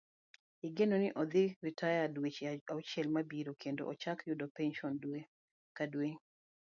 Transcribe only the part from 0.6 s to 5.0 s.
Igeno ni odhi ritaya dweche auchiel mabiro kendo ochak yudo penson